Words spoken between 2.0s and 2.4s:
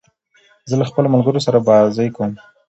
کوم.